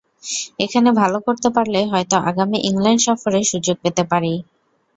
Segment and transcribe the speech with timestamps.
[0.59, 4.33] এখানে ভালো করতে পারলে হয়তো আগামী ইংল্যান্ড সফরে সুযোগ পেতে পারি।